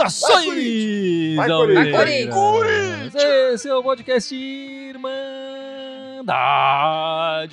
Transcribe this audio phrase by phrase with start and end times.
[0.00, 1.36] Saudações!
[1.36, 1.48] Vai!
[2.28, 3.14] Corinthians!
[3.54, 5.30] Esse é o podcast Irmandade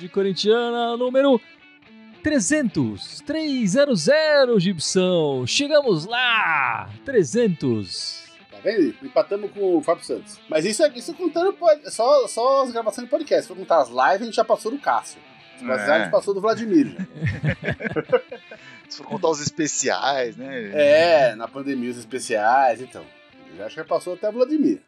[0.08, 1.40] Corintiana número
[2.22, 3.22] 300.
[3.22, 4.08] 300,
[4.60, 5.46] Gibson.
[5.46, 6.90] Chegamos lá!
[7.04, 8.27] 300.
[8.62, 8.94] Tá vendo?
[9.02, 10.38] Empatamos com o Fábio Santos.
[10.48, 13.42] Mas isso é isso contando pod- só, só as gravações de podcast.
[13.42, 15.20] Se for contar as lives, a gente já passou do Cássio.
[15.58, 15.92] Se for as É.
[15.92, 16.86] a gente passou do Vladimir.
[16.96, 16.98] já.
[18.88, 20.70] Se for contar os especiais, né?
[20.72, 23.04] É, na pandemia, os especiais, então.
[23.56, 24.82] Já acho que já passou até o Vladimir.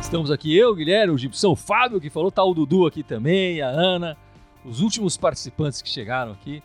[0.00, 3.60] Estamos aqui eu, Guilherme, o Gibson, o Fábio, que falou, tá o Dudu aqui também,
[3.62, 4.16] a Ana,
[4.64, 6.62] os últimos participantes que chegaram aqui.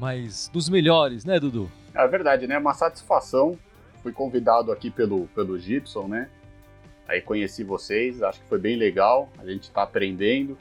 [0.00, 1.70] Mas dos melhores, né, Dudu?
[1.94, 2.56] É verdade, né?
[2.56, 3.58] Uma satisfação.
[4.02, 6.30] Fui convidado aqui pelo, pelo Gibson, né?
[7.06, 9.28] Aí conheci vocês, acho que foi bem legal.
[9.38, 10.56] A gente tá aprendendo,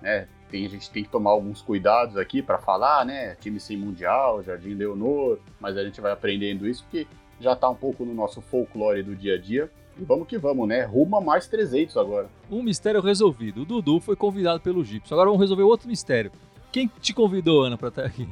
[0.00, 0.26] né?
[0.50, 3.34] Tem, a gente tem que tomar alguns cuidados aqui para falar, né?
[3.34, 7.06] Time sem mundial, Jardim Leonor, mas a gente vai aprendendo isso porque
[7.38, 9.70] já tá um pouco no nosso folclore do dia a dia.
[9.98, 10.84] E vamos que vamos, né?
[10.84, 12.30] Rumo a mais 300 agora.
[12.50, 13.60] Um mistério resolvido.
[13.60, 15.14] O Dudu foi convidado pelo Gibson.
[15.14, 16.32] Agora vamos resolver outro mistério.
[16.72, 18.26] Quem te convidou, Ana, pra estar aqui?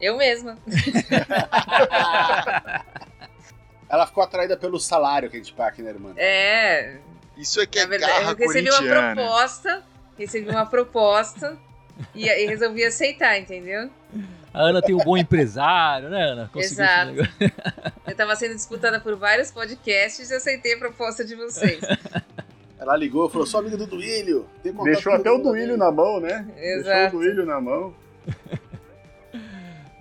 [0.00, 0.58] Eu mesma.
[3.88, 6.12] Ela ficou atraída pelo salário que a gente paga aqui, né, irmã?
[6.16, 6.96] É,
[7.36, 8.82] Isso é que na é verdade, garra eu recebi uma
[9.14, 9.84] proposta,
[10.18, 11.56] recebi uma proposta
[12.14, 13.88] e, e resolvi aceitar, entendeu?
[14.52, 16.50] A Ana tem um bom empresário, né, Ana?
[16.52, 17.54] Conseguiu Exato.
[18.06, 21.80] Eu tava sendo disputada por vários podcasts e aceitei a proposta de vocês.
[22.78, 24.46] Ela ligou e falou: sou amiga do Duílio.
[24.84, 26.46] Deixou até o Duílio Duílio na mão, né?
[26.56, 26.84] Exato.
[26.84, 27.94] Deixou o Duílio na mão.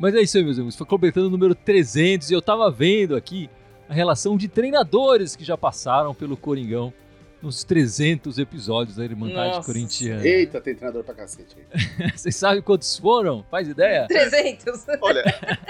[0.05, 0.75] Mas é isso aí, meus amigos.
[0.75, 3.49] Foi completando o número 300 e eu tava vendo aqui
[3.89, 6.93] a relação de treinadores que já passaram pelo Coringão
[7.41, 9.65] nos 300 episódios da Irmandade Nossa.
[9.65, 10.23] Corintiana.
[10.23, 12.11] Eita, tem treinador pra cacete aí.
[12.15, 13.43] Vocês sabem quantos foram?
[13.49, 14.05] Faz ideia?
[14.07, 14.85] 300.
[15.01, 15.23] Olha,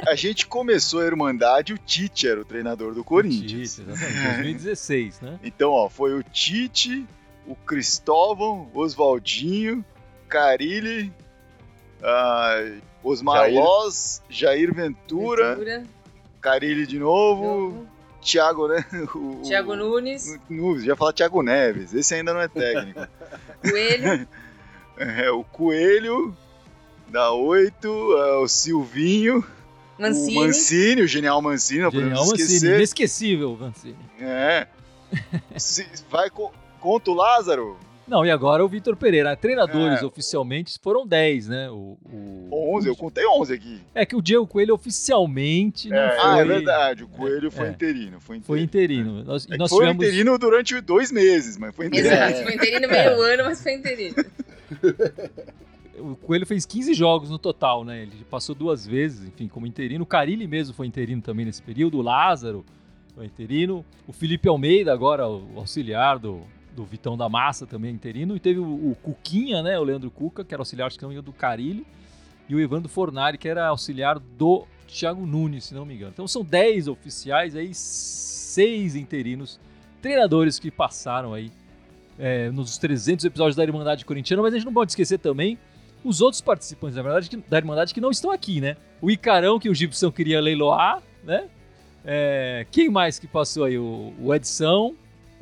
[0.05, 3.77] a gente começou a Irmandade, o Tite era o treinador do Corinthians.
[3.77, 4.33] Tite, exatamente.
[4.33, 5.39] 2016, né?
[5.41, 7.05] Então, ó, foi o Tite,
[7.47, 9.85] o Cristóvão, Oswaldinho,
[10.27, 11.13] Carilli,
[12.03, 12.71] ah,
[13.03, 13.55] Osmar Jair.
[13.63, 15.83] Loz, Jair Ventura, Ventura,
[16.41, 17.87] Carilli de novo, novo,
[18.21, 18.83] Thiago, né?
[19.15, 23.07] O, Thiago Nunes, Nunes, já falar Thiago Neves, esse ainda não é técnico.
[23.61, 24.27] Coelho,
[24.97, 26.35] É, o Coelho,
[27.09, 27.87] da 8,
[28.41, 29.43] o Silvinho,
[29.99, 30.35] o Mancini.
[30.39, 32.75] Mancini, o genial Mancini, não podemos Genial Mancini, esquecer.
[32.75, 33.97] inesquecível Mancini.
[34.21, 34.67] É.
[35.57, 39.35] Se- vai co contra o Lázaro, Não, e agora o Vitor Pereira.
[39.35, 40.05] Treinadores É.
[40.05, 41.69] oficialmente foram 10, né?
[41.71, 43.81] O, o- 11, eu contei 11 aqui.
[43.95, 46.19] É que o Diego Coelho oficialmente não É, foi.
[46.23, 47.69] Ah, é verdade, o Coelho foi É.
[47.71, 48.19] interino.
[48.19, 48.43] Foi interino.
[48.45, 49.23] Foi interino.
[49.23, 50.05] Nós, É nós foi tivemos.
[50.05, 52.13] interino durante dois meses, mas foi interino.
[52.13, 54.15] Exato, foi interino meio ano, mas foi interino.
[55.97, 58.01] O Coelho fez 15 jogos no total, né?
[58.01, 60.03] Ele passou duas vezes, enfim, como interino.
[60.03, 61.97] O Carilli mesmo foi interino também nesse período.
[61.97, 62.65] O Lázaro
[63.15, 63.83] foi interino.
[64.05, 66.41] O Felipe Almeida, agora o auxiliar do,
[66.75, 68.35] do Vitão da Massa, também interino.
[68.35, 69.79] E teve o, o Cuquinha, né?
[69.79, 71.85] O Leandro Cuca, que era auxiliar me engano, do Carilli.
[72.47, 76.11] E o Evandro Fornari, que era auxiliar do Thiago Nunes, se não me engano.
[76.13, 79.59] Então são 10 oficiais aí, seis interinos,
[80.01, 81.51] treinadores que passaram aí
[82.19, 85.57] é, nos 300 episódios da Irmandade Corintiana, mas a gente não pode esquecer também
[86.03, 88.77] os outros participantes da, verdade, que- da Irmandade que não estão aqui, né?
[89.01, 91.47] O Icarão, que o Gibson queria leiloar, né?
[92.05, 93.77] É, quem mais que passou aí?
[93.79, 94.93] O, o Edson.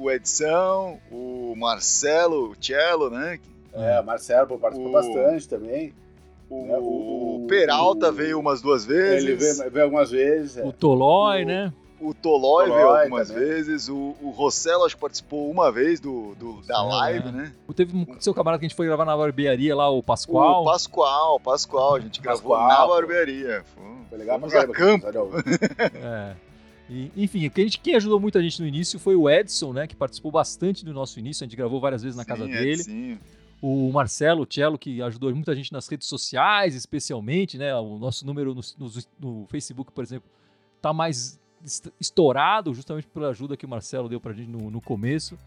[0.04, 3.40] O Edson, o Marcelo, o Cello, né?
[3.74, 5.94] É, o Marcelo participou O- bastante também.
[6.50, 9.24] O, É, o- o Peralta o- veio umas duas vezes.
[9.24, 10.58] Ele veio, veio algumas vezes.
[10.58, 10.64] é.
[10.66, 11.74] O Tolói, O- né?
[12.02, 13.46] O Tolói veio algumas também.
[13.48, 13.88] vezes.
[13.88, 17.32] O, o Rossello acho que participou uma vez do, do- da Rossello, live, é.
[17.32, 17.54] né?
[17.74, 20.64] Teve um seu camarada que a gente foi gravar na barbearia lá, o Pascoal.
[20.64, 21.96] O Pascoal, Pascoal.
[21.96, 22.94] A gente gravou Pascoal, na pô.
[22.94, 23.64] barbearia.
[24.10, 24.74] Foi legal pra caramba.
[24.74, 25.06] campo.
[25.96, 26.36] É.
[26.90, 29.88] E, enfim, quem, quem ajudou muito a gente no início foi o Edson, né?
[29.88, 31.44] Que participou bastante do nosso início.
[31.44, 32.84] A gente gravou várias vezes na casa Sim, dele.
[32.84, 33.20] Sim.
[33.62, 37.74] O Marcelo, o Cello, que ajudou muita gente nas redes sociais, especialmente, né?
[37.76, 40.30] O nosso número no, no- no Facebook, por exemplo,
[40.82, 44.82] tá mais est- estourado, justamente pela ajuda que o Marcelo deu pra gente no, no
[44.82, 45.38] começo.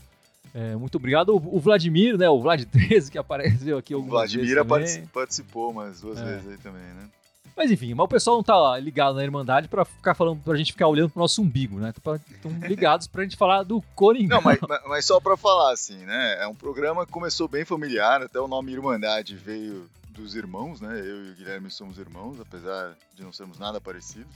[0.54, 1.36] É, muito obrigado.
[1.36, 2.26] O, o Vladimir, né?
[2.30, 6.24] O Vlad 13, que apareceu aqui O algumas vezes Vladimir partici- participou umas duas É.
[6.24, 7.10] vezes aí também, né?
[7.56, 10.72] Mas enfim, mas o pessoal não tá ligado na Irmandade pra ficar falando, pra gente
[10.72, 11.88] ficar olhando pro nosso umbigo, né?
[11.96, 12.20] Estão
[12.68, 14.36] ligados pra gente falar do Coringão.
[14.38, 16.36] Não, mas, mas- mas só pra falar assim, né?
[16.42, 21.00] É um programa que começou bem familiar, até o nome Irmandade veio dos irmãos, né?
[21.00, 24.34] Eu e o Guilherme somos irmãos, apesar de não sermos nada parecidos.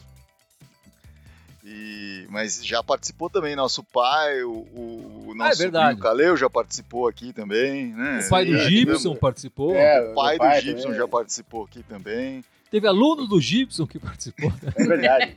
[1.63, 5.99] E, mas já participou também nosso pai, o, o, o Ah, é nosso verdade.
[5.99, 8.21] o Caleu já participou aqui também, né?
[8.25, 9.75] O pai do Gibson participou.
[9.75, 10.99] É, O pai do Gibson também.
[10.99, 12.43] já participou aqui também.
[12.71, 14.53] Teve aluno do Gibson que participou.
[14.77, 15.37] É verdade.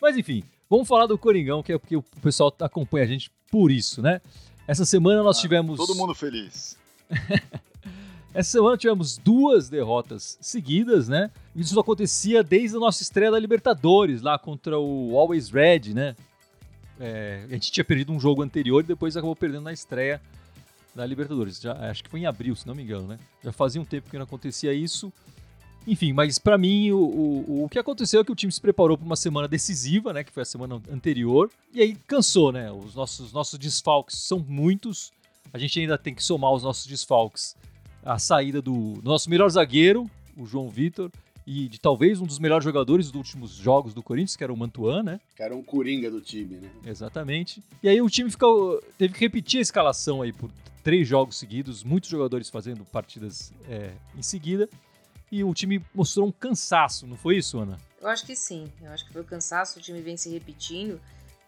[0.00, 3.70] Mas enfim, vamos falar do Coringão, que é porque o pessoal acompanha a gente por
[3.70, 4.20] isso, né?
[4.66, 5.76] Essa semana nós Ah, tivemos.
[5.76, 6.76] Todo mundo feliz.
[8.34, 11.30] Essa semana tivemos duas derrotas seguidas, né?
[11.54, 16.16] Isso acontecia desde a nossa estreia da Libertadores, lá contra o Always Red, né?
[16.98, 20.20] É, a gente tinha perdido um jogo anterior e depois acabou perdendo na estreia
[20.94, 21.60] da Libertadores.
[21.60, 23.18] Já, acho que foi em abril, se não me engano, né?
[23.42, 25.12] Já fazia um tempo que não acontecia isso.
[25.86, 28.96] Enfim, mas pra mim o, o, o que aconteceu é que o time se preparou
[28.96, 30.24] para uma semana decisiva, né?
[30.24, 31.50] Que foi a semana anterior.
[31.72, 32.70] E aí cansou, né?
[32.72, 35.12] Os nossos, nossos desfalques são muitos.
[35.52, 37.54] A gente ainda tem que somar os nossos desfalques
[38.04, 41.10] a saída do nosso melhor zagueiro, o João Vitor,
[41.46, 44.56] e de talvez um dos melhores jogadores dos últimos jogos do Corinthians, que era o
[44.56, 45.20] Mantuan, né?
[45.36, 46.70] Que era um coringa do time, né?
[46.86, 47.62] Exatamente.
[47.82, 50.50] E aí o time ficou, teve que repetir a escalação aí por
[50.82, 54.68] três jogos seguidos, muitos jogadores fazendo partidas é, em seguida,
[55.30, 57.78] e o time mostrou um cansaço, não foi isso, Ana?
[58.00, 58.70] Eu acho que sim.
[58.82, 61.00] Eu acho que foi o cansaço, o time vem se repetindo.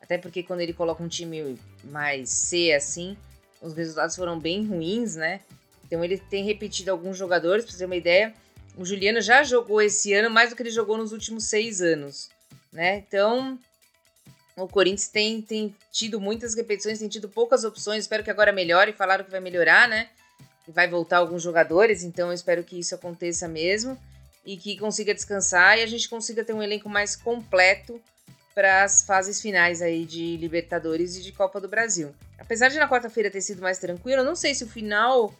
[0.03, 3.17] Até porque quando ele coloca um time mais C assim,
[3.61, 5.41] os resultados foram bem ruins, né?
[5.85, 8.35] Então ele tem repetido alguns jogadores, pra você ter uma ideia.
[8.77, 12.29] O Juliano já jogou esse ano mais do que ele jogou nos últimos seis anos,
[12.73, 12.99] né?
[12.99, 13.59] Então
[14.57, 18.05] o Corinthians tem, tem tido muitas repetições, tem tido poucas opções.
[18.05, 18.93] Espero que agora melhore.
[18.93, 20.09] Falaram que vai melhorar, né?
[20.69, 23.99] Vai voltar alguns jogadores, então eu espero que isso aconteça mesmo
[24.45, 28.01] e que consiga descansar e a gente consiga ter um elenco mais completo
[28.55, 32.15] para as fases finais aí de Libertadores e de Copa do Brasil.
[32.39, 35.35] Apesar de na quarta-feira ter sido mais tranquilo, eu não sei se o final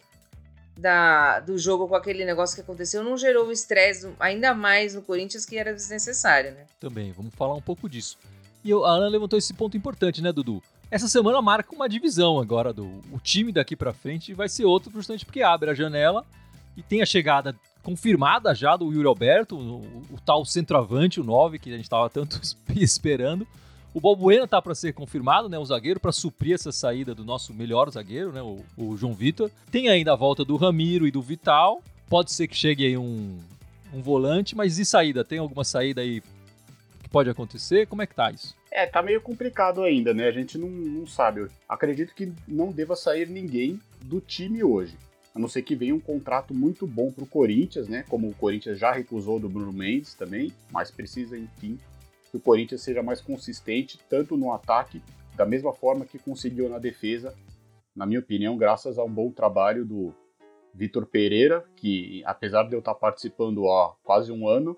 [0.77, 5.01] da, do jogo com aquele negócio que aconteceu não gerou o estresse ainda mais no
[5.01, 6.65] Corinthians que era desnecessário, né?
[6.79, 8.19] Também, vamos falar um pouco disso.
[8.63, 10.61] E a Ana levantou esse ponto importante, né, Dudu?
[10.89, 14.91] Essa semana marca uma divisão agora do o time daqui pra frente vai ser outro
[14.91, 16.25] justamente porque abre a janela
[16.77, 17.53] e tem a chegada
[17.83, 19.81] confirmada já do Yuri Alberto, o,
[20.11, 22.39] o tal centroavante, o 9 que a gente tava tanto
[22.75, 23.45] esperando.
[23.93, 27.53] O Balbuena tá para ser confirmado, né, o zagueiro para suprir essa saída do nosso
[27.53, 29.49] melhor zagueiro, né, o, o João Vitor.
[29.71, 31.81] Tem ainda a volta do Ramiro e do Vital.
[32.07, 33.39] Pode ser que chegue aí um,
[33.93, 35.25] um volante, mas e saída?
[35.25, 36.21] Tem alguma saída aí
[37.07, 37.87] que pode acontecer?
[37.87, 38.55] Como é que tá isso?
[38.69, 40.27] É, tá meio complicado ainda, né?
[40.27, 41.47] A gente não, não sabe.
[41.67, 44.97] Acredito que não deva sair ninguém do time hoje.
[45.33, 48.03] A não ser que venha um contrato muito bom pro Corinthians, né?
[48.09, 51.79] Como o Corinthians já recusou do Bruno Mendes também, mas precisa, enfim,
[52.29, 55.01] que o Corinthians seja mais consistente, tanto no ataque,
[55.35, 57.35] da mesma forma que conseguiu na defesa,
[57.95, 60.13] na minha opinião, graças a um bom trabalho do
[60.73, 64.77] Vitor Pereira, que apesar de eu estar participando há quase um ano,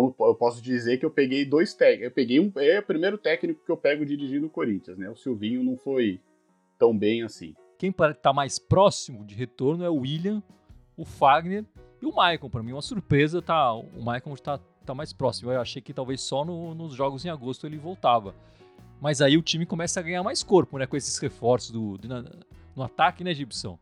[0.00, 2.04] vamos- eu posso dizer que eu peguei dois técnicos.
[2.06, 2.52] Eu peguei um.
[2.56, 5.08] É o primeiro técnico que eu pego dirigindo o Corinthians, né?
[5.08, 6.20] O Silvinho não foi
[6.78, 7.54] tão bem assim.
[7.78, 10.42] Quem está mais próximo de retorno é o William,
[10.96, 11.64] o Fagner
[12.00, 12.48] e o Maicon.
[12.50, 15.50] Para mim, uma surpresa, tá, o Maicon está tá mais próximo.
[15.50, 18.34] Eu achei que talvez só no- nos jogos em agosto ele voltava.
[19.00, 20.86] Mas aí o time começa a ganhar mais corpo, né?
[20.86, 22.24] Com esses reforços do, do- na-
[22.74, 23.78] no ataque, né, Gibson?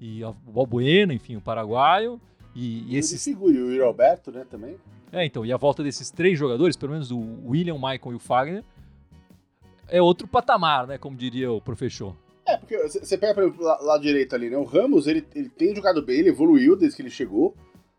[0.00, 2.20] E a- o Balbuena, enfim, o paraguaio.
[2.54, 3.22] E, e esses.
[3.24, 4.76] Figura, e o Yuri Alberto, né, também.
[5.12, 8.14] É, então, e a volta desses três jogadores, pelo menos o William, o Maicon e
[8.14, 8.64] o Fagner,
[9.88, 10.98] é outro patamar, né?
[10.98, 12.14] Como diria o professor.
[12.46, 14.56] É, porque você pega, por exemplo, lá direito ali, né?
[14.56, 17.54] O Ramos, ele, ele tem jogado bem, ele evoluiu desde que ele chegou.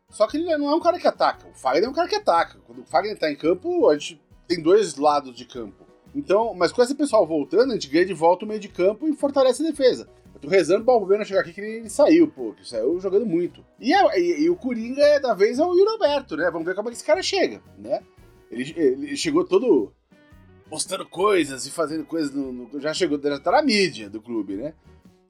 [0.10, 1.48] Só que ele não é um cara que ataca.
[1.48, 2.60] O Fagner é um cara que ataca.
[2.66, 5.86] Quando o Fagner tá em campo, a gente tem dois lados de campo.
[6.14, 9.08] Então, mas com esse pessoal voltando, a gente ganha de volta o meio de campo
[9.08, 10.10] e fortalece a defesa.
[10.42, 13.64] Tô rezando pro Balbuena chegar aqui que ele saiu, pô, que saiu jogando muito.
[13.80, 16.50] E, é- e- e o Coringa é, da vez é o Yuri Alberto, né?
[16.52, 18.02] Vamos ver como é que esse cara chega, né?
[18.50, 19.94] Ele, ele chegou todo
[20.70, 24.56] postando coisas e fazendo coisas no, no- já chegou, já tá na mídia do clube,
[24.56, 24.74] né?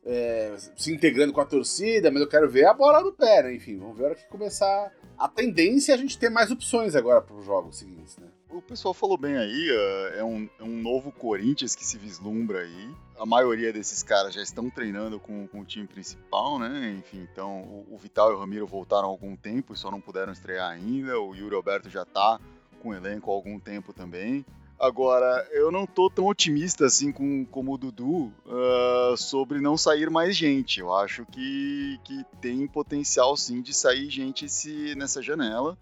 [0.05, 3.53] É, se integrando com a torcida, mas eu quero ver a bola no pé, né?
[3.55, 4.91] Enfim, vamos ver a hora que começar.
[5.17, 8.27] A tendência é a gente ter mais opções agora para os jogos seguintes, né?
[8.51, 12.59] O pessoal falou bem aí, é- é um, é um novo Corinthians que se vislumbra
[12.59, 12.89] aí.
[13.17, 16.93] A maioria desses caras já estão treinando com, com o time principal, né?
[16.99, 20.01] Enfim, então o, o Vital e o Ramiro voltaram há algum tempo e só não
[20.01, 21.17] puderam estrear ainda.
[21.19, 22.39] O Yuri Alberto já tá
[22.81, 24.45] com o elenco há algum tempo também.
[24.77, 30.09] Agora, eu não tô tão otimista assim com, como o Dudu ah, sobre não sair
[30.09, 30.79] mais gente.
[30.79, 35.77] Eu acho que, que tem potencial sim de sair gente esse, nessa janela.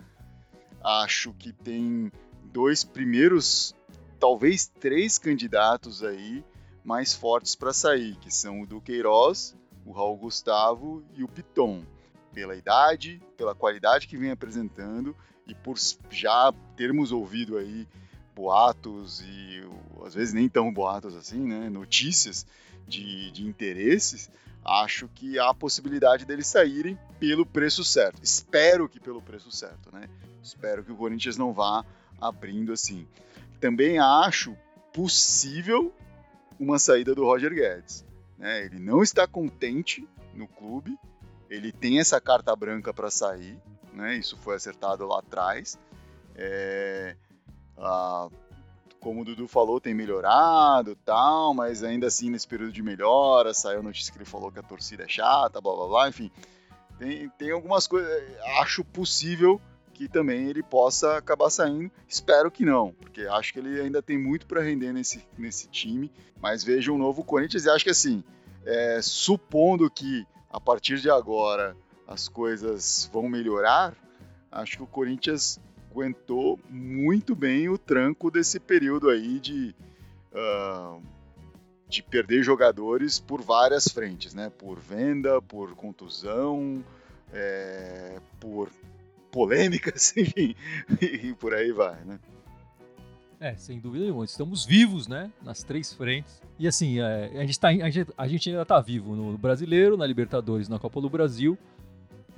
[0.83, 2.11] Acho que tem
[2.51, 3.75] dois primeiros,
[4.19, 6.43] talvez três candidatos aí
[6.83, 11.83] mais fortes para sair, que são o Duqueiroz, o Raul Gustavo e o Piton.
[12.33, 15.15] Pela idade, pela qualidade que vem apresentando
[15.47, 15.77] e por
[16.11, 17.87] já termos ouvido aí
[18.35, 19.63] boatos e
[20.05, 21.69] às vezes nem tão boatos assim, né?
[21.69, 22.45] Notícias
[22.87, 24.29] de, de interesses,
[24.63, 28.23] acho que há a possibilidade deles saírem pelo preço certo.
[28.23, 30.07] Espero que pelo preço certo, né?
[30.41, 31.83] Espero que o Corinthians não vá
[32.21, 33.07] abrindo assim.
[33.59, 34.55] Também acho
[34.93, 35.93] possível
[36.59, 38.05] uma saída do Roger Guedes.
[38.37, 38.65] Né?
[38.65, 40.97] Ele não está contente no clube,
[41.49, 43.59] ele tem essa carta branca para sair,
[43.93, 44.15] né?
[44.15, 45.77] Isso foi acertado lá atrás.
[46.35, 47.15] É,
[47.77, 48.29] a,
[48.99, 53.79] como o Dudu falou, tem melhorado tal, mas ainda assim nesse período de melhora, saiu
[53.79, 56.31] a notícia que ele falou que a torcida é chata, blá blá blá, enfim.
[56.97, 58.11] Tem, tem algumas coisas.
[58.59, 59.59] Acho possível
[59.99, 61.91] que também ele possa acabar saindo.
[62.07, 66.09] Espero que não, porque acho que ele ainda tem muito para render nesse, nesse time.
[66.41, 68.23] Mas vejo um novo Corinthians e acho que assim,
[68.65, 71.75] é, supondo que a partir de agora
[72.07, 73.93] as coisas vão melhorar,
[74.49, 75.59] acho que o Corinthians
[75.91, 79.75] aguentou muito bem o tranco desse período aí de,
[80.31, 81.03] uh,
[81.89, 84.49] de perder jogadores por várias frentes, né?
[84.49, 86.81] Por venda, por contusão,
[87.33, 88.69] é, por
[89.31, 90.55] polêmicas, enfim,
[91.01, 92.19] e por aí vai, né?
[93.39, 94.25] É, sem dúvida nenhuma.
[94.25, 95.31] Estamos vivos, né?
[95.41, 96.41] Nas três frentes.
[96.57, 99.95] E assim, é, a, gente tá, a, gente, a gente ainda está vivo no Brasileiro,
[99.95, 101.57] na Libertadores, na Copa do Brasil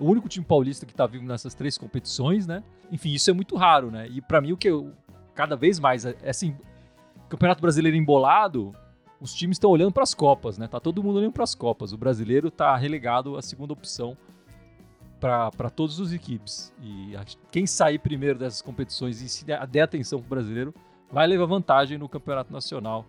[0.01, 2.63] o único time paulista que está vivo nessas três competições, né?
[2.91, 4.07] Enfim, isso é muito raro, né?
[4.09, 4.91] E para mim o que eu
[5.35, 6.55] cada vez mais é, é assim,
[7.29, 8.75] Campeonato Brasileiro embolado,
[9.19, 10.67] os times estão olhando para as copas, né?
[10.67, 11.93] Tá todo mundo olhando para as copas.
[11.93, 14.17] O brasileiro está relegado à segunda opção
[15.21, 16.73] para todas as equipes.
[16.81, 17.13] E
[17.51, 20.73] quem sair primeiro dessas competições e se der atenção para o brasileiro
[21.11, 23.05] vai levar vantagem no Campeonato Nacional,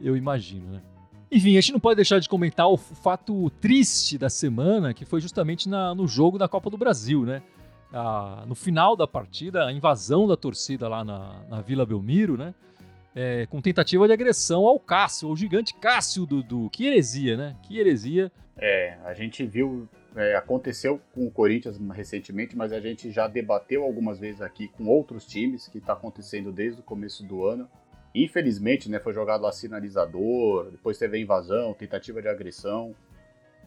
[0.00, 0.82] eu imagino, né?
[1.30, 5.20] Enfim, a gente não pode deixar de comentar o fato triste da semana, que foi
[5.20, 7.42] justamente na, no jogo da Copa do Brasil, né?
[7.92, 12.54] Ah, no final da partida, a invasão da torcida lá na, na Vila Belmiro, né?
[13.14, 16.70] É, com tentativa de agressão ao Cássio, ao gigante Cássio Dudu.
[16.70, 17.56] Que heresia, né?
[17.62, 18.30] Que heresia.
[18.56, 23.84] É, a gente viu, é, aconteceu com o Corinthians recentemente, mas a gente já debateu
[23.84, 27.68] algumas vezes aqui com outros times, que está acontecendo desde o começo do ano.
[28.14, 32.94] Infelizmente, né, foi jogado lá sinalizador, depois teve a invasão, tentativa de agressão.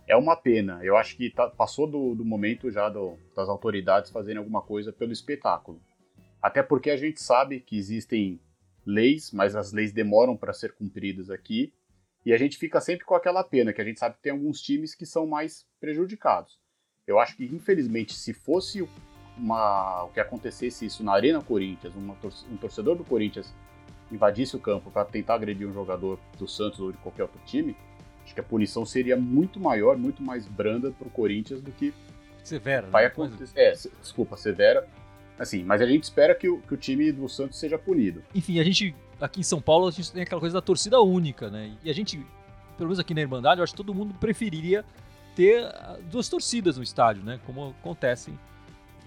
[0.05, 0.79] É uma pena.
[0.83, 4.91] Eu acho que tá, passou do, do momento já do, das autoridades fazerem alguma coisa
[4.91, 5.79] pelo espetáculo.
[6.41, 8.41] Até porque a gente sabe que existem
[8.85, 11.71] leis, mas as leis demoram para ser cumpridas aqui.
[12.25, 14.61] E a gente fica sempre com aquela pena, que a gente sabe que tem alguns
[14.61, 16.59] times que são mais prejudicados.
[17.07, 18.87] Eu acho que, infelizmente, se fosse
[19.37, 22.15] uma, o que acontecesse isso na Arena Corinthians, uma,
[22.49, 23.53] um torcedor do Corinthians
[24.11, 27.75] invadisse o campo para tentar agredir um jogador do Santos ou de qualquer outro time,
[28.23, 31.93] acho que a punição seria muito maior, muito mais branda para o Corinthians do que
[32.43, 32.87] severa.
[32.87, 33.07] Vai né?
[33.07, 33.59] acontecer.
[33.59, 34.87] É, desculpa, severa.
[35.37, 38.23] Assim, mas a gente espera que o, que o time do Santos seja punido.
[38.33, 41.49] Enfim, a gente aqui em São Paulo a gente tem aquela coisa da torcida única,
[41.49, 41.75] né?
[41.83, 42.17] E a gente,
[42.77, 44.83] pelo menos aqui na Irmandade, eu acho que todo mundo preferiria
[45.35, 47.39] ter ah, duas torcidas no estádio, né?
[47.45, 48.37] Como acontecem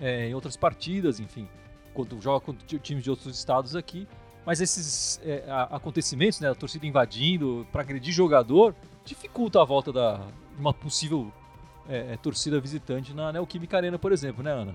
[0.00, 1.48] é, em outras partidas, enfim,
[1.92, 4.06] quando joga com times de outros estados aqui.
[4.44, 10.20] Mas esses é, acontecimentos, né, a torcida invadindo para agredir jogador, dificulta a volta da
[10.58, 11.32] uma possível
[11.88, 14.74] é, é, torcida visitante na Neoquímica Arena, por exemplo, né, Ana?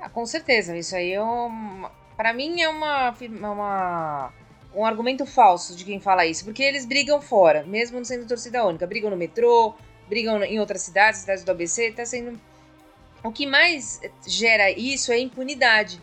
[0.00, 0.76] Ah, com certeza.
[0.76, 1.86] Isso aí é um,
[2.16, 4.32] para mim é uma, uma
[4.74, 8.64] um argumento falso de quem fala isso, porque eles brigam fora, mesmo não sendo torcida
[8.64, 9.74] única, brigam no metrô,
[10.08, 12.38] brigam em outras cidades, cidades do ABC, tá sendo
[13.22, 16.00] o que mais gera isso é impunidade.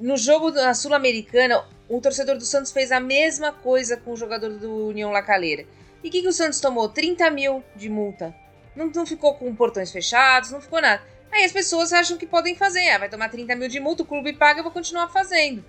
[0.00, 4.50] No jogo da Sul-Americana, o torcedor do Santos fez a mesma coisa com o jogador
[4.54, 5.66] do União Lacaleira.
[6.02, 6.88] E o que, que o Santos tomou?
[6.88, 8.34] 30 mil de multa.
[8.74, 11.02] Não, não ficou com portões fechados, não ficou nada.
[11.34, 12.88] Aí as pessoas acham que podem fazer.
[12.90, 15.64] Ah, vai tomar 30 mil de multa, o clube paga, eu vou continuar fazendo.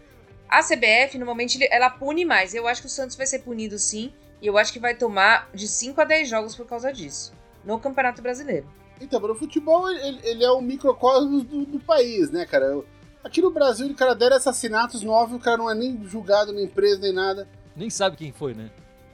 [0.48, 2.54] A CBF, normalmente, ela pune mais.
[2.54, 4.14] Eu acho que o Santos vai ser punido sim.
[4.40, 7.34] E eu acho que vai tomar de 5 a 10 jogos por causa disso.
[7.64, 8.68] No Campeonato Brasileiro.
[9.02, 12.84] Então, o futebol, ele, ele é o microcosmos do, do, país, né, cara?
[13.24, 16.68] Aqui no Brasil, o cara der assassinatos nove, o cara não é nem julgado, nem
[16.68, 17.48] preso, nem nada.
[17.76, 18.70] Nem sabe quem foi, né?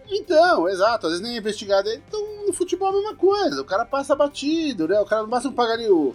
[0.09, 1.89] Então, exato, às vezes nem é investigado.
[1.89, 4.99] Então, no futebol é a mesma coisa, o cara passa batido, né?
[4.99, 6.13] O cara no máximo pagaria o.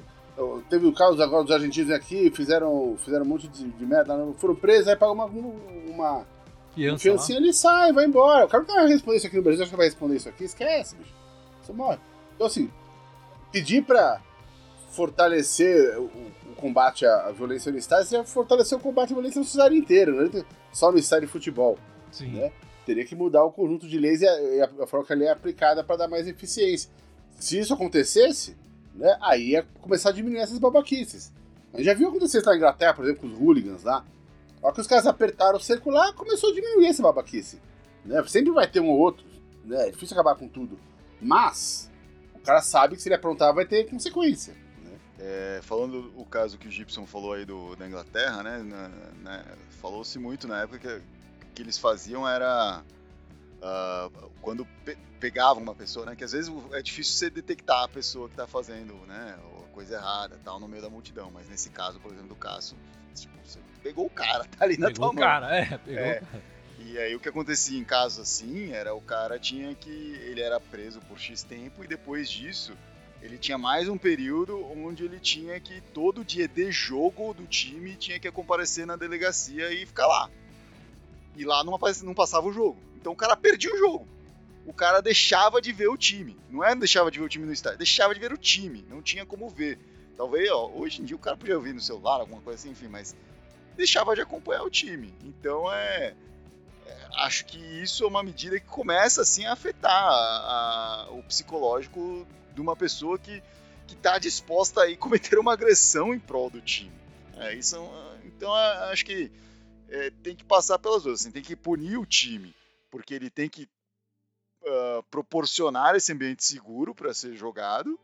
[0.68, 4.54] Teve o caso agora dos argentinos aqui, fizeram, fizeram um monte de, de merda, foram
[4.54, 6.26] presos, aí pagam uma, uma,
[6.74, 8.44] Fiança, fiancinha, ele sai, vai embora.
[8.44, 10.44] O cara não vai responder isso aqui no Brasil, acho que vai responder isso aqui,
[10.44, 11.14] esquece, bicho.
[11.62, 11.98] Você morre.
[12.34, 12.70] Então, assim,
[13.50, 14.20] pedir pra
[14.90, 16.10] fortalecer o,
[16.56, 20.44] combate à violência no estádio, você fortalecer o combate à violência no estádio inteiro, né?
[20.72, 21.78] Só no estádio de futebol.
[22.10, 22.28] Sim.
[22.28, 22.50] Né?
[22.84, 25.28] Teria que mudar o conjunto de leis e a, e a forma que a lei
[25.28, 26.90] é aplicada para dar mais eficiência.
[27.38, 28.56] Se isso acontecesse,
[28.96, 31.32] né, aí ia começar a diminuir essas babaquices.
[31.72, 34.04] A gente já viu acontecer na Inglaterra, por exemplo, com os hooligans lá.
[34.62, 37.60] A hora que os caras apertaram o circular, começou a diminuir essa babaquice.
[38.04, 38.22] Né?
[38.26, 39.26] Sempre vai ter um ou outro.
[39.64, 39.88] Né?
[39.88, 40.78] É difícil acabar com tudo.
[41.20, 41.90] Mas,
[42.34, 44.54] o cara sabe que se ele aprontar vai ter consequência.
[44.82, 44.98] Né?
[45.18, 48.62] É, falando o caso que o Gibson falou aí do, da Inglaterra, né?
[49.22, 49.44] né
[49.80, 51.02] Falou-se muito na época que,
[51.54, 52.82] que eles faziam era.
[53.56, 56.14] Uh, quando pe pegavam uma pessoa, né?
[56.14, 59.38] Que às vezes é difícil você detectar a pessoa que está fazendo, né?
[59.72, 61.30] Coisa errada, tal, no meio da multidão.
[61.30, 62.76] Mas nesse caso, por exemplo, do Cássio,
[63.14, 65.22] tipo, você pegou o cara, tá ali na pegou tua mão.
[65.22, 66.42] Cara, é, pegou é, o cara.
[66.78, 69.90] E aí o que acontecia em casos assim era o cara tinha que.
[69.90, 72.76] ele era preso por X tempo e depois disso
[73.22, 77.96] ele tinha mais um período onde ele tinha que todo dia de jogo do time
[77.96, 80.30] tinha que comparecer na delegacia e ficar lá.
[81.36, 82.78] E lá não, não passava o jogo.
[82.96, 84.08] Então o cara perdia o jogo.
[84.66, 86.36] O cara deixava de ver o time.
[86.50, 88.84] Não é deixava de ver o time no estádio, deixava de ver o time.
[88.88, 89.78] Não tinha como ver.
[90.16, 92.88] Talvez, ó, hoje em dia o cara podia ver no celular, alguma coisa assim, enfim,
[92.88, 93.14] mas
[93.76, 95.14] deixava de acompanhar o time.
[95.22, 96.14] Então é,
[96.86, 101.22] é acho que isso é uma medida que começa assim a afetar a, a, o
[101.22, 103.42] psicológico de uma pessoa que
[103.86, 106.92] que está disposta a cometer uma agressão em prol do time.
[107.36, 109.30] É, isso, é então é, acho que
[109.88, 112.54] é, tem que passar pelas duas, assim, tem que punir o time,
[112.90, 113.68] porque ele tem que
[114.62, 117.98] uh, proporcionar esse ambiente seguro para ser jogado,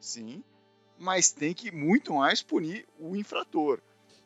[0.00, 0.42] sim,
[0.98, 3.80] mas tem que muito mais punir o infrator.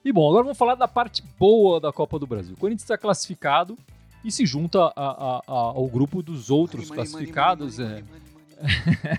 [0.04, 2.54] E bom, agora vamos falar da parte boa da Copa do Brasil.
[2.54, 3.78] O Corinthians está classificado
[4.24, 7.78] e se junta a, a, a, ao grupo dos outros money, classificados.
[7.78, 8.22] Money, money,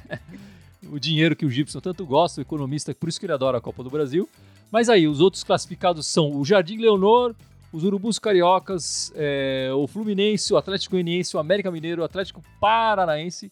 [0.09, 0.19] é.
[0.91, 3.61] o dinheiro que o Gibson tanto gosta, o economista, por isso que ele adora a
[3.61, 4.27] Copa do Brasil.
[4.69, 7.35] Mas aí, os outros classificados são o Jardim Leonor,
[7.73, 13.51] os Urubus Cariocas, é, o Fluminense, o Atlético Goianiense, o América Mineiro, o Atlético Paranaense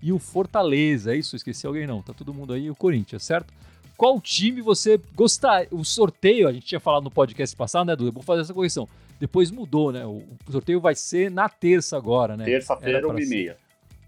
[0.00, 1.12] e o Fortaleza.
[1.12, 1.34] É isso?
[1.34, 2.00] Esqueci alguém não.
[2.00, 3.52] Tá todo mundo aí, o Corinthians, certo?
[3.96, 5.68] Qual time você gostaria?
[5.72, 8.12] O sorteio, a gente tinha falado no podcast passado, né, Dudu?
[8.12, 8.88] Vou fazer essa correção.
[9.18, 10.06] Depois mudou, né?
[10.06, 12.44] O sorteio vai ser na terça agora, né?
[12.44, 13.56] Terça-feira, uma e meia.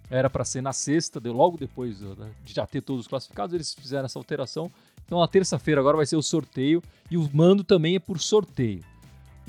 [0.09, 3.55] Era para ser na sexta, deu logo depois né, de já ter todos os classificados,
[3.55, 4.71] eles fizeram essa alteração.
[5.05, 8.83] Então, na terça-feira agora vai ser o sorteio e o mando também é por sorteio.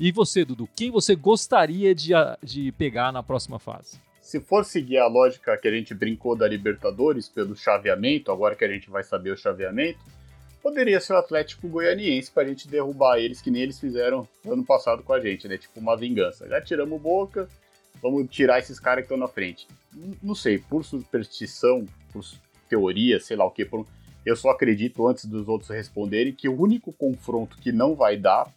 [0.02, 4.00] E você, Dudu, quem você gostaria de, de pegar na próxima fase?
[4.22, 8.64] Se for seguir a lógica que a gente brincou da Libertadores pelo chaveamento, agora que
[8.64, 9.98] a gente vai saber o chaveamento,
[10.62, 14.64] poderia ser o Atlético Goianiense para a gente derrubar eles, que nem eles fizeram ano
[14.64, 15.58] passado com a gente, né?
[15.58, 16.48] Tipo uma vingança.
[16.48, 17.46] Já tiramos boca,
[18.00, 19.68] vamos tirar esses caras que estão na frente.
[20.22, 22.24] Não sei, por superstição, por
[22.70, 23.86] teoria, sei lá o que, por...
[24.24, 28.50] eu só acredito antes dos outros responderem que o único confronto que não vai dar,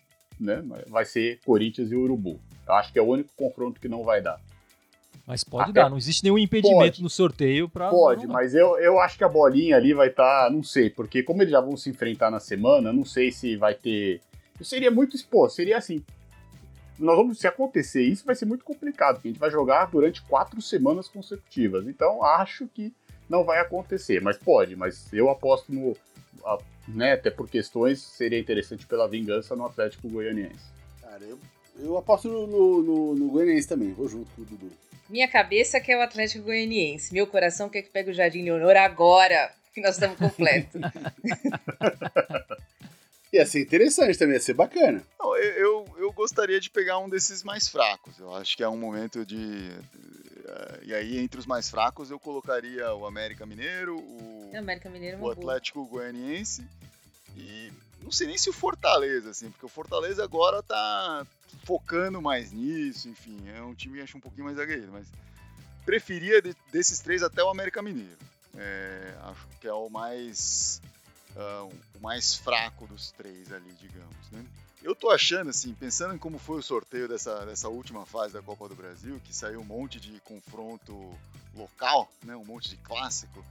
[0.44, 2.40] né, vai ser Corinthians e Urubu.
[2.68, 4.40] Eu acho que é o único confronto que não vai dar.
[5.26, 7.90] Mas pode Até dar, não existe nenhum impedimento pode, no sorteio para.
[7.90, 11.24] Pode, mas eu, eu acho que a bolinha ali vai estar, tá, não sei, porque
[11.24, 14.22] como eles já vão se enfrentar na semana, não sei se vai ter.
[14.62, 16.04] Seria muito expor, seria assim.
[17.00, 20.22] Nós vamos, se acontecer isso, vai ser muito complicado, porque a gente vai jogar durante
[20.24, 21.88] quatro semanas consecutivas.
[21.88, 22.94] Então acho que
[23.30, 25.96] não vai acontecer, mas pode, mas eu aposto no.
[26.88, 30.65] Né, até por questões, seria interessante pela vingança no Atlético Goianiense.
[31.02, 31.39] Cara, eu,
[31.80, 34.72] eu aposto no, no, no Goianiense também, vou junto com o Dudu.
[35.10, 37.13] Minha cabeça quer o Atlético Goianiense.
[37.13, 40.82] Meu coração quer que pegue o Jardim Leonor agora, que nós estamos completos.
[43.34, 45.04] ia ser interessante também, ia ser bacana.
[45.19, 48.19] Não, eu, eu, eu, gostaria de pegar um desses mais fracos.
[48.19, 49.36] Eu acho que é um momento de.
[49.36, 55.17] Uh, e aí, entre os mais fracos, eu colocaria o América Mineiro, o, América Mineiro
[55.17, 56.04] é o Atlético boa.
[56.04, 56.65] Goianiense
[57.36, 57.72] e
[58.04, 61.26] não sei nem se o Fortaleza, assim, porque o Fortaleza agora tá
[61.63, 65.08] focando mais nisso, enfim, é um time acho um pouquinho mais aguerrido, mas
[65.86, 68.17] preferia de, desses três até o América Mineiro.
[68.56, 70.82] É, acho que é o mais
[71.36, 74.43] uh, o mais fraco dos três ali, digamos, né?
[74.84, 78.41] Eu tô achando, assim, pensando em como foi o sorteio dessa, dessa última fase da
[78.41, 80.93] Copa do Brasil, que saiu um monte de confronto
[81.56, 82.36] local, né?
[82.36, 83.43] Um monte de clássico.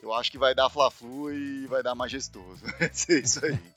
[0.00, 2.62] Eu acho que vai dar Fla-Flu e vai dar majestoso.
[2.92, 3.58] Ser isso aí.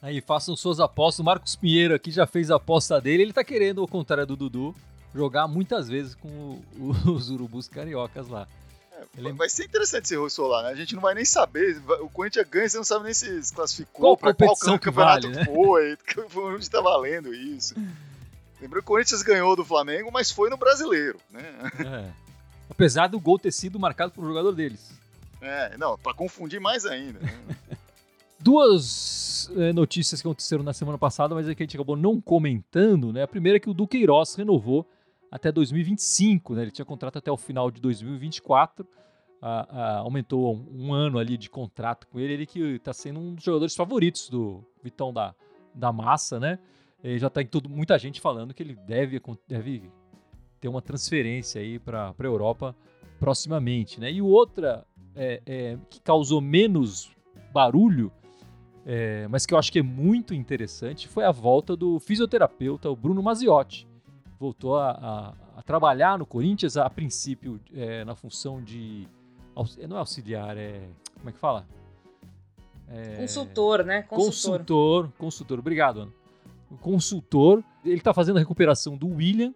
[0.00, 1.18] Aí, façam suas apostas.
[1.18, 3.24] O Marcos Pinheiro aqui já fez a aposta dele.
[3.24, 4.76] Ele tá querendo, ao contrário do Dudu,
[5.12, 8.46] jogar muitas vezes com os urubus cariocas lá.
[8.98, 9.32] É, Ele...
[9.32, 10.70] Vai ser interessante esse Rosso lá, né?
[10.70, 11.80] A gente não vai nem saber.
[12.00, 15.36] O Corinthians ganha, você não sabe nem se se classificou, qual competição qual campeonato vale,
[15.36, 15.44] né?
[16.28, 17.74] foi, onde tá valendo isso.
[18.60, 21.42] Lembrou que o Corinthians ganhou do Flamengo, mas foi no brasileiro, né?
[21.78, 22.28] É.
[22.68, 24.90] Apesar do gol ter sido marcado por um jogador deles.
[25.40, 27.20] É, não, para confundir mais ainda.
[27.20, 27.38] Né?
[28.40, 32.20] Duas é, notícias que aconteceram na semana passada, mas é que a gente acabou não
[32.20, 33.22] comentando, né?
[33.22, 34.86] A primeira é que o Duqueiroz renovou
[35.30, 36.62] até 2025, né?
[36.62, 38.86] Ele tinha contrato até o final de 2024.
[40.02, 43.44] aumentou um, um, ano ali de contrato com ele, ele que está sendo um dos
[43.44, 45.34] jogadores favoritos do Vitão da,
[45.74, 46.58] da Massa, né?
[47.02, 49.90] E já está muita gente falando que ele deve, deve
[50.60, 52.74] ter uma transferência aí para a Europa
[53.18, 54.00] proximamente.
[54.00, 54.12] Né?
[54.12, 57.10] E outra é, é, que causou menos
[57.52, 58.12] barulho,
[58.84, 62.96] é, mas que eu acho que é muito interessante, foi a volta do fisioterapeuta, o
[62.96, 63.87] Bruno Maziotti.
[64.38, 69.08] Voltou a, a, a trabalhar no Corinthians, a princípio é, na função de.
[69.88, 70.88] Não é auxiliar, é.
[71.16, 71.66] Como é que fala?
[72.88, 74.02] É, consultor, né?
[74.02, 74.58] Consultor.
[74.58, 75.58] Consultor, consultor.
[75.58, 76.12] Obrigado, Ana.
[76.80, 77.64] Consultor.
[77.84, 79.52] Ele está fazendo a recuperação do William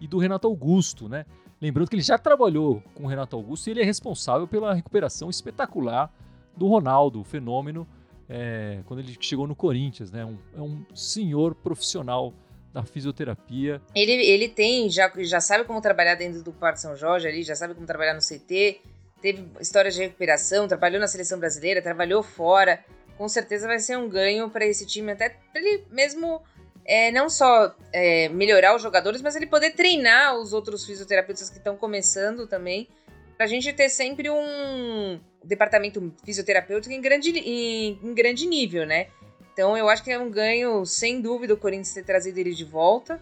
[0.00, 1.24] e do Renato Augusto, né?
[1.60, 5.30] Lembrando que ele já trabalhou com o Renato Augusto e ele é responsável pela recuperação
[5.30, 6.12] espetacular
[6.56, 7.86] do Ronaldo, o fenômeno,
[8.28, 10.24] é, quando ele chegou no Corinthians, né?
[10.24, 12.32] Um, é um senhor profissional
[12.72, 13.80] da fisioterapia.
[13.94, 17.54] Ele, ele tem, já, já sabe como trabalhar dentro do Parque São Jorge ali, já
[17.54, 18.80] sabe como trabalhar no CT,
[19.20, 22.82] teve histórias de recuperação, trabalhou na seleção brasileira, trabalhou fora.
[23.18, 26.42] Com certeza vai ser um ganho para esse time, até para ele mesmo
[26.84, 31.58] é, não só é, melhorar os jogadores, mas ele poder treinar os outros fisioterapeutas que
[31.58, 32.88] estão começando também,
[33.36, 39.08] para a gente ter sempre um departamento fisioterapêutico em grande, em, em, grande nível, né?
[39.52, 42.64] Então eu acho que é um ganho, sem dúvida, o Corinthians ter trazido ele de
[42.64, 43.20] volta.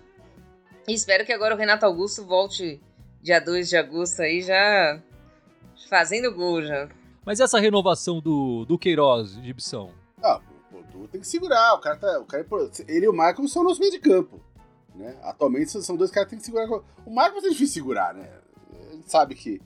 [0.87, 2.81] E espero que agora o Renato Augusto volte
[3.23, 5.01] dia 2 de agosto aí já
[5.89, 6.89] fazendo gol já.
[7.25, 10.41] Mas essa renovação do, do Queiroz, Gibson, ah,
[10.95, 11.75] o tem que segurar.
[11.75, 12.21] O cara tá.
[12.21, 14.41] O cara, é ele e o Michael são nosso meio de campo.
[14.95, 15.17] Né?
[15.23, 16.69] Atualmente são dois caras que tem que segurar.
[17.07, 18.29] O Michael é difícil segurar, né?
[18.89, 19.61] A gente sabe que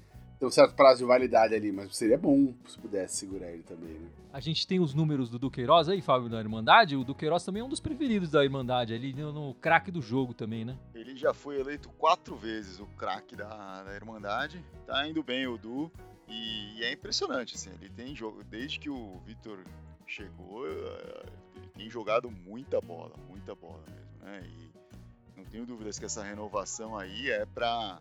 [0.44, 3.94] tem um certo prazo de validade ali, mas seria bom se pudesse segurar ele também,
[3.94, 4.08] né?
[4.32, 6.96] A gente tem os números do Duqueiroz aí, Fábio, da Irmandade.
[6.96, 10.34] O Duqueiroz também é um dos preferidos da Irmandade, ali no, no craque do jogo
[10.34, 10.76] também, né?
[10.94, 14.62] Ele já foi eleito quatro vezes o craque da, da Irmandade.
[14.86, 15.90] Tá indo bem o Du.
[16.28, 17.70] E, e é impressionante, assim.
[17.80, 18.42] Ele tem jogo.
[18.44, 19.64] Desde que o Vitor
[20.06, 21.26] chegou, eh,
[21.56, 24.42] ele tem jogado muita bola, muita bola mesmo, né?
[24.44, 24.70] E
[25.36, 28.00] não tenho dúvidas que essa renovação aí é para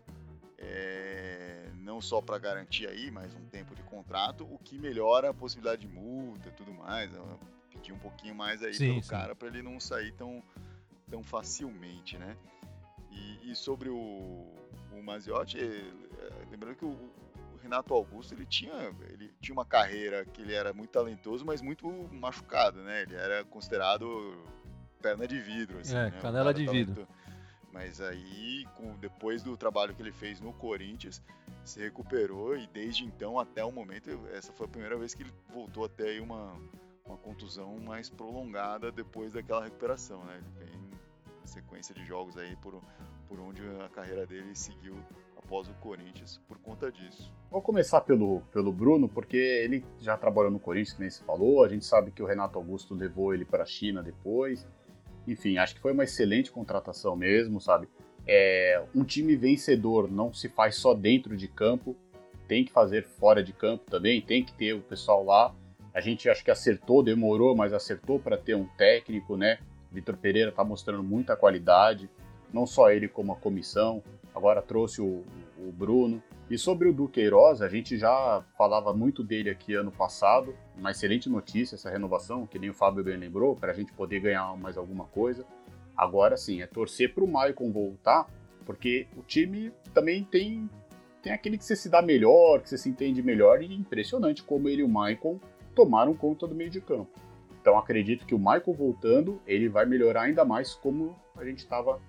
[0.58, 5.34] é, não só para garantir aí mais um tempo de contrato, o que melhora a
[5.34, 7.10] possibilidade de multa e tudo mais.
[7.70, 9.10] Pedir um pouquinho mais aí sim, pelo sim.
[9.10, 10.42] cara para ele não sair tão,
[11.10, 12.36] tão facilmente, né?
[13.10, 13.94] E, e sobre o,
[14.92, 16.96] o Maziotti, eh, lembrando que o,
[17.64, 21.88] Renato Augusto ele tinha, ele tinha uma carreira que ele era muito talentoso, mas muito
[22.12, 23.02] machucado, né?
[23.02, 24.36] Ele era considerado
[25.00, 26.18] perna de vidro, assim, é, né?
[26.20, 27.08] canela de vidro.
[27.74, 31.20] Mas aí, com, depois do trabalho que ele fez no Corinthians,
[31.64, 35.32] se recuperou e desde então até o momento, essa foi a primeira vez que ele
[35.52, 36.56] voltou a ter uma,
[37.04, 40.40] uma contusão mais prolongada depois daquela recuperação, né?
[40.60, 40.84] Ele
[41.44, 42.80] uma sequência de jogos aí por,
[43.28, 44.96] por onde a carreira dele seguiu
[45.36, 47.30] após o Corinthians por conta disso.
[47.50, 51.62] Vou começar pelo, pelo Bruno, porque ele já trabalhou no Corinthians, que nem se falou.
[51.62, 54.66] A gente sabe que o Renato Augusto levou ele para a China depois.
[55.26, 57.88] Enfim, acho que foi uma excelente contratação mesmo, sabe?
[58.26, 61.96] É, um time vencedor não se faz só dentro de campo,
[62.48, 65.54] tem que fazer fora de campo também, tem que ter o pessoal lá.
[65.94, 69.58] A gente acho que acertou, demorou, mas acertou para ter um técnico, né?
[69.92, 72.10] Vitor Pereira está mostrando muita qualidade,
[72.52, 74.02] não só ele como a comissão
[74.34, 75.24] agora trouxe o,
[75.68, 76.22] o Bruno.
[76.50, 80.54] E sobre o Duqueiroz, a gente já falava muito dele aqui ano passado.
[80.76, 84.20] Uma excelente notícia essa renovação, que nem o Fábio bem lembrou, para a gente poder
[84.20, 85.44] ganhar mais alguma coisa.
[85.96, 88.26] Agora sim, é torcer para o Maicon voltar,
[88.66, 90.68] porque o time também tem,
[91.22, 94.68] tem aquele que você se dá melhor, que você se entende melhor, e impressionante como
[94.68, 95.38] ele e o Maicon
[95.74, 97.10] tomaram conta do meio de campo.
[97.60, 102.00] Então acredito que o Maicon voltando, ele vai melhorar ainda mais como a gente estava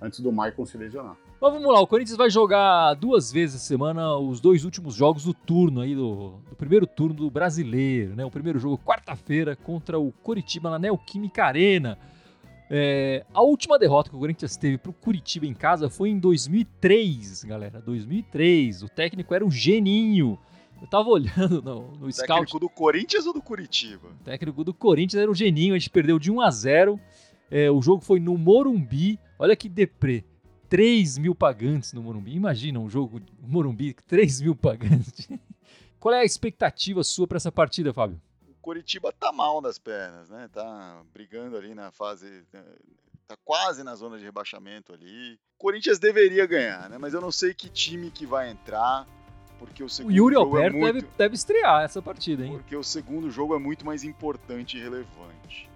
[0.00, 1.16] antes do Maicon se lesionar.
[1.42, 5.24] Mas vamos lá, o Corinthians vai jogar duas vezes a semana os dois últimos jogos
[5.24, 8.24] do turno aí, do, do primeiro turno do brasileiro, né?
[8.24, 11.98] O primeiro jogo quarta-feira contra o Curitiba na Neoquímica Arena.
[12.70, 16.18] É, a última derrota que o Corinthians teve para o Curitiba em casa foi em
[16.20, 17.80] 2003, galera.
[17.80, 18.84] 2003.
[18.84, 20.38] O técnico era o Geninho.
[20.80, 22.28] Eu tava olhando no, no o scout.
[22.28, 24.10] Técnico do Corinthians ou do Curitiba?
[24.10, 25.74] O técnico do Corinthians era o Geninho.
[25.74, 27.00] A gente perdeu de 1 a 0.
[27.50, 29.18] É, o jogo foi no Morumbi.
[29.40, 30.24] Olha que deprê.
[30.72, 32.34] 3 mil pagantes no Morumbi.
[32.34, 35.28] Imagina um jogo Morumbi, 3 mil pagantes.
[36.00, 38.18] Qual é a expectativa sua para essa partida, Fábio?
[38.48, 40.48] O Coritiba tá mal das pernas, né?
[40.50, 42.42] Tá brigando ali na fase.
[43.28, 45.34] Tá quase na zona de rebaixamento ali.
[45.34, 46.96] O Corinthians deveria ganhar, né?
[46.96, 49.06] Mas eu não sei que time que vai entrar.
[49.58, 50.94] Porque o segundo o Yuri é Alberto é muito...
[50.94, 52.52] deve, deve estrear essa partida, hein?
[52.52, 55.70] Porque o segundo jogo é muito mais importante e relevante.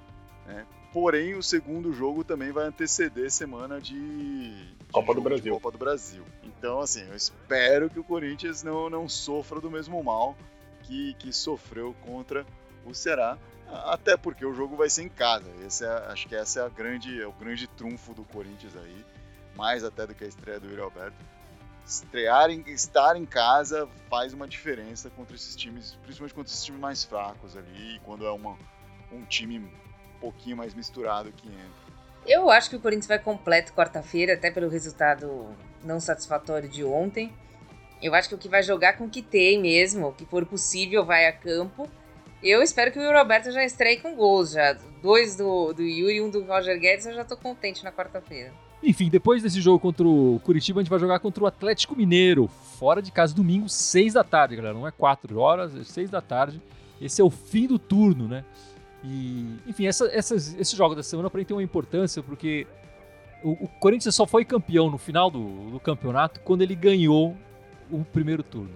[0.47, 0.67] Né?
[0.93, 5.53] Porém, o segundo jogo também vai anteceder semana de, de Copa do Brasil.
[5.55, 6.25] Copa do Brasil.
[6.43, 10.37] Então, assim, eu espero que o Corinthians não, não sofra do mesmo mal
[10.85, 12.47] que, que sofreu contra
[12.85, 13.37] o Ceará.
[13.69, 15.51] Até porque o jogo vai ser em casa.
[15.67, 19.05] Esse é, acho que essa é a grande, é o grande trunfo do Corinthians aí,
[19.57, 21.17] mais até do que a estreia do Yuri Alberto.
[21.85, 26.81] Estrear, em, estar em casa faz uma diferença contra esses times, principalmente contra esses times
[26.81, 28.57] mais fracos ali, quando é uma,
[29.13, 29.69] um time
[30.27, 31.87] pouquinho mais misturado que entra.
[32.27, 35.47] Eu acho que o Corinthians vai completo quarta-feira, até pelo resultado
[35.85, 37.33] não satisfatório de ontem.
[38.03, 40.45] Eu acho que o que vai jogar com o que tem mesmo, o que for
[40.45, 41.89] possível, vai a campo.
[42.43, 44.77] Eu espero que o Roberto já estreie com gols já.
[45.01, 48.53] Dois do, do Yuri e um do Roger Guedes, eu já tô contente na quarta-feira.
[48.83, 52.49] Enfim, depois desse jogo contra o Curitiba, a gente vai jogar contra o Atlético Mineiro,
[52.79, 54.75] fora de casa, domingo, 6 da tarde, galera.
[54.75, 56.61] Não é 4 horas, é 6 da tarde.
[57.01, 58.45] Esse é o fim do turno, né?
[59.07, 62.67] E, enfim, essa, essas, esse jogo da semana para mim tem uma importância, porque
[63.43, 67.37] o, o, Corinthians só foi campeão no final do, do campeonato quando ele ganhou
[67.89, 68.75] o primeiro turno.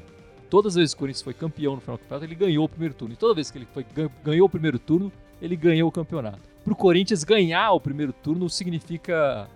[0.49, 2.69] Todas as vezes que o Corinthians foi campeão no final do campeonato, ele ganhou o
[2.69, 3.15] primeiro turno.
[3.15, 3.85] E toda vez que ele foi,
[4.23, 5.13] ganhou o primeiro turno,
[5.43, 6.49] ele ganhou o campeonato.
[6.63, 9.49] Para o Corinthians ganhar o primeiro turno significa.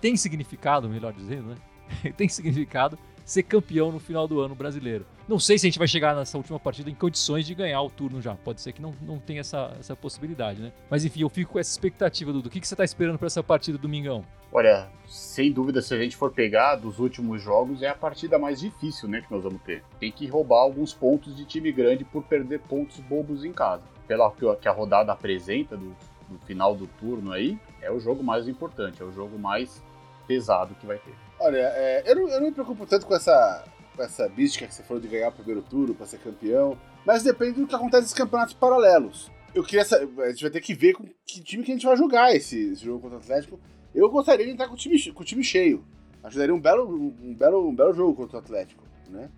[0.00, 1.56] Tem significado, melhor dizendo, né?
[2.16, 5.06] tem significado ser campeão no final do ano brasileiro.
[5.26, 7.88] Não sei se a gente vai chegar nessa última partida em condições de ganhar o
[7.88, 8.34] turno já.
[8.34, 10.72] Pode ser que não, não tenha essa, essa possibilidade, né?
[10.90, 12.48] Mas enfim, eu fico com essa expectativa, Dudu.
[12.48, 14.24] O que, que você está esperando para essa partida domingão?
[14.52, 18.60] Olha, sem dúvida, se a gente for pegar dos últimos jogos, é a partida mais
[18.60, 19.82] difícil, né, que nós vamos ter.
[19.98, 23.82] Tem que roubar alguns pontos de time grande por perder pontos bobos em casa.
[24.06, 25.96] Pela que a rodada apresenta do,
[26.28, 29.82] do final do turno aí, é o jogo mais importante, é o jogo mais
[30.26, 31.14] pesado que vai ter.
[31.38, 34.74] Olha, é, eu, não, eu, não, me preocupo tanto com essa, com essa mística que
[34.74, 38.02] você falou de ganhar o primeiro turno para ser campeão, mas depende do que acontece
[38.02, 39.30] nos campeonatos paralelos.
[39.54, 41.96] Eu queria a gente vai ter que ver com que time que a gente vai
[41.96, 43.60] jogar esse, esse jogo contra o Atlético.
[43.94, 45.84] Eu gostaria de entrar com o time, com o time cheio.
[46.22, 49.30] Ajudaria um belo, um, belo, um belo jogo contra o Atlético, né?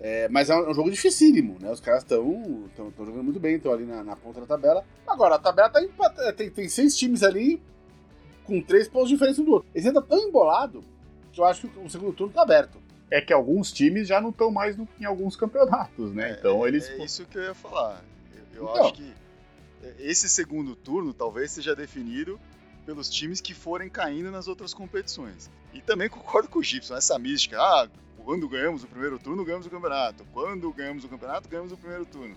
[0.00, 1.72] É, mas é um, é um, jogo dificílimo, né?
[1.72, 4.84] Os caras estão jogando muito bem, estão ali na, na, ponta da tabela.
[5.06, 5.80] Agora, a tabela tá
[6.34, 7.60] tem, tem seis times ali
[8.48, 9.68] com três pontos de diferença um do outro.
[9.74, 10.82] Esse ainda tão embolado
[11.40, 12.78] eu acho que o segundo turno tá aberto.
[13.10, 16.30] É que alguns times já não estão mais no, em alguns campeonatos, né?
[16.30, 16.88] É, então eles.
[16.90, 18.02] É isso que eu ia falar.
[18.52, 18.84] Eu, eu então.
[18.84, 19.12] acho que
[19.98, 22.38] esse segundo turno talvez seja definido
[22.84, 25.50] pelos times que forem caindo nas outras competições.
[25.72, 27.88] E também concordo com o Gibson, essa mística, ah,
[28.24, 30.26] quando ganhamos o primeiro turno, ganhamos o campeonato.
[30.32, 32.34] Quando ganhamos o campeonato, ganhamos o primeiro turno.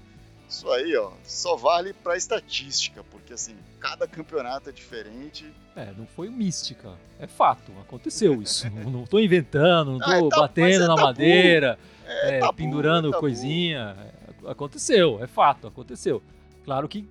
[0.52, 5.50] Isso aí, ó, só vale pra estatística, porque assim, cada campeonato é diferente.
[5.78, 6.92] É, não foi mística.
[7.18, 8.70] É fato, aconteceu isso.
[8.92, 13.96] não tô inventando, não tô ah, tá, batendo é na madeira, é, é, pendurando coisinha.
[14.46, 16.22] É, aconteceu, é fato, aconteceu.
[16.66, 17.08] Claro que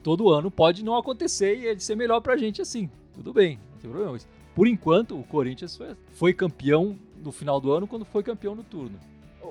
[0.00, 2.88] todo ano pode não acontecer e ele ser melhor pra gente assim.
[3.12, 4.16] Tudo bem, não tem problema.
[4.54, 8.62] Por enquanto, o Corinthians foi, foi campeão no final do ano quando foi campeão no
[8.62, 9.00] turno.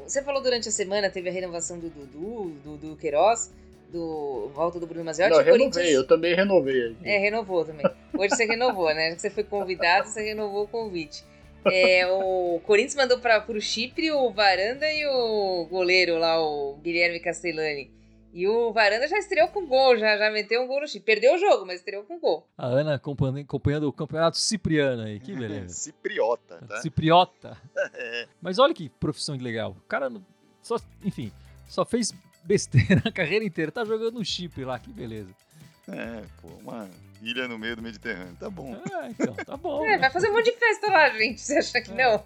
[0.01, 3.51] Você falou durante a semana, teve a renovação do Dudu, do Dudu Queiroz,
[3.91, 5.31] do volta do Bruno Maziotti.
[5.31, 5.93] Não, eu renovei, Corinthians...
[5.93, 6.95] eu também renovei.
[7.03, 7.85] É, renovou também.
[8.17, 9.15] Hoje você renovou, né?
[9.15, 11.23] Você foi convidado, você renovou o convite.
[11.65, 17.19] É, o Corinthians mandou para o Chipre o Varanda e o goleiro lá, o Guilherme
[17.19, 17.89] Castellani.
[18.33, 21.03] E o Varanda já estreou com gol, já, já meteu um gol no Chile.
[21.03, 22.47] Perdeu o jogo, mas estreou com gol.
[22.57, 25.69] A Ana acompanhando, acompanhando o campeonato cipriano aí, que beleza.
[25.69, 26.81] Cipriota, tá?
[26.81, 27.55] Cipriota.
[27.93, 28.27] é.
[28.41, 29.77] Mas olha que profissão legal.
[29.79, 30.11] O cara,
[30.63, 31.31] só, enfim,
[31.67, 32.11] só fez
[32.43, 33.71] besteira a carreira inteira.
[33.71, 35.29] Tá jogando no Chipre lá, que beleza.
[35.87, 36.89] É, pô, uma
[37.21, 38.73] ilha no meio do Mediterrâneo, tá bom.
[38.73, 39.85] É, então, tá bom.
[39.85, 39.97] É, né?
[39.99, 42.03] vai fazer um monte de festa lá, gente, você acha que é.
[42.03, 42.25] não?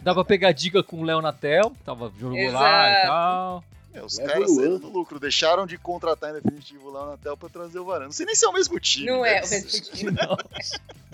[0.00, 2.62] Dá pra pegar dica com o Léo Natel, tava jogando Exato.
[2.62, 3.64] lá e tal.
[3.98, 7.36] É, os é caras saíram do lucro, deixaram de contratar em definitivo lá na Tel
[7.36, 8.06] pra trazer o Varane.
[8.06, 9.06] Não sei nem se é o mesmo time.
[9.06, 10.12] Não é o mesmo time.
[10.12, 10.36] Não.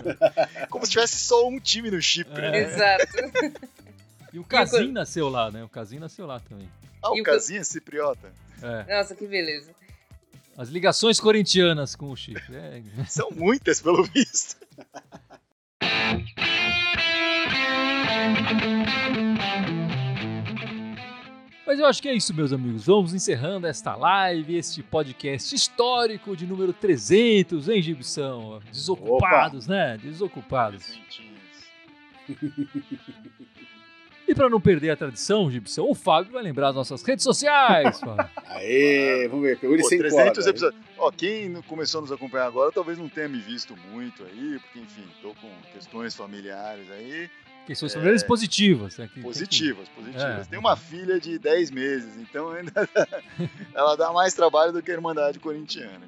[0.69, 2.45] Como se tivesse só um time no Chipre.
[2.45, 2.51] É.
[2.51, 2.63] Né?
[2.63, 3.07] Exato.
[4.31, 5.63] E o Casim nasceu lá, né?
[5.63, 6.69] O Casim nasceu lá também.
[7.01, 8.31] Ah, o, o Casim é cipriota?
[8.61, 8.97] É.
[8.97, 9.71] Nossa, que beleza.
[10.57, 12.55] As ligações corintianas com o Chipre.
[12.55, 12.83] É.
[13.09, 14.57] São muitas, pelo visto.
[21.65, 22.85] Mas eu acho que é isso, meus amigos.
[22.85, 28.61] Vamos encerrando esta live, este podcast histórico de número 300, hein, Gibson?
[28.71, 29.73] Desocupados, Opa.
[29.73, 29.97] né?
[29.97, 30.99] Desocupados.
[34.27, 37.99] e para não perder a tradição, Gibson, o Fábio vai lembrar as nossas redes sociais.
[38.47, 40.81] Aê, vamos ver, pegou ele sem 300 corda, episódios.
[40.99, 44.79] Ó, quem começou a nos acompanhar agora talvez não tenha me visto muito aí, porque
[44.79, 47.27] enfim, tô com questões familiares aí.
[47.65, 48.97] Questões é, familiares positivas.
[48.97, 49.09] Né?
[49.21, 50.47] positivas, positivas.
[50.47, 50.49] É.
[50.49, 52.71] Tem uma filha de 10 meses, então ainda
[53.73, 56.01] ela dá mais trabalho do que a Irmandade Corintiana.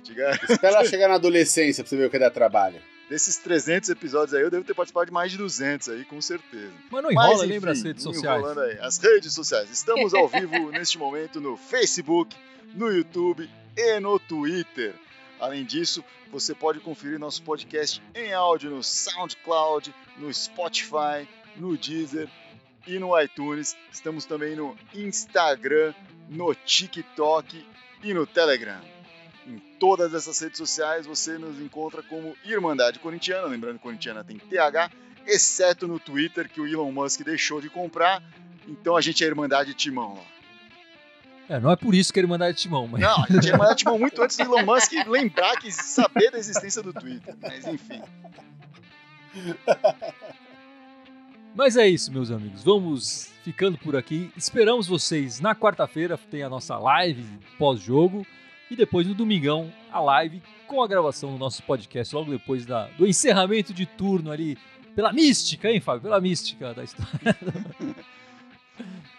[0.50, 2.80] Espera ela chegar na adolescência pra você ver o que dá trabalho.
[3.10, 6.74] Desses 300 episódios aí, eu devo ter participado de mais de 200 aí, com certeza.
[6.92, 8.58] Mas não enrola, Mas, enfim, lembra as redes sociais.
[8.58, 8.80] Aí.
[8.82, 9.72] As redes sociais.
[9.72, 12.36] Estamos ao vivo neste momento no Facebook,
[12.76, 14.94] no YouTube e no Twitter.
[15.40, 21.26] Além disso, você pode conferir nosso podcast em áudio no SoundCloud, no Spotify,
[21.58, 22.30] no Deezer
[22.86, 23.76] e no iTunes.
[23.92, 25.94] Estamos também no Instagram,
[26.30, 27.66] no TikTok
[28.04, 28.80] e no Telegram.
[29.46, 34.38] Em todas essas redes sociais você nos encontra como Irmandade Corintiana, lembrando que Corintiana tem
[34.38, 34.92] TH,
[35.26, 38.22] exceto no Twitter que o Elon Musk deixou de comprar.
[38.68, 40.38] Então a gente é Irmandade Timão lá.
[41.50, 43.00] É, não é por isso que ele mandar Timão, mas.
[43.00, 46.38] Não, a gente ia mandar Timão muito antes do Elon Musk lembrar que saber da
[46.38, 47.36] existência do Twitter.
[47.42, 48.02] Mas enfim.
[51.58, 52.64] Mas é isso, meus amigos.
[52.64, 54.32] Vamos ficando por aqui.
[54.38, 57.26] Esperamos vocês na quarta-feira, tem a nossa live
[57.58, 58.24] pós-jogo.
[58.70, 62.86] E depois no domingão, a live com a gravação do nosso podcast, logo depois da,
[62.90, 64.56] do encerramento de turno ali.
[64.96, 66.04] Pela mística, hein, Fábio?
[66.04, 67.36] Pela mística da história.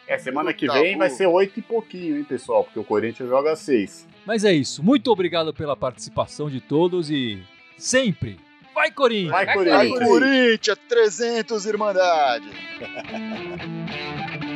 [0.06, 2.64] É, semana que vem vai ser oito e pouquinho, hein, pessoal?
[2.64, 4.08] Porque o Corinthians joga seis.
[4.24, 4.82] Mas é isso.
[4.82, 7.42] Muito obrigado pela participação de todos e
[7.76, 8.38] sempre
[8.78, 9.32] vai Corinthians!
[9.32, 10.08] Vai, Vai, Corinthians!
[10.08, 12.48] Corinthians, 300 Irmandade!